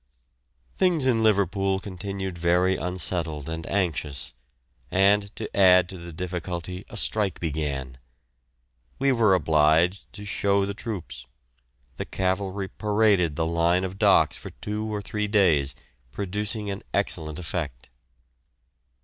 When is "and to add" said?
4.89-5.87